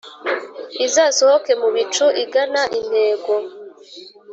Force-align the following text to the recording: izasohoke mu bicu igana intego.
izasohoke 0.85 1.51
mu 1.61 1.67
bicu 1.75 2.05
igana 2.23 2.61
intego. 2.79 3.33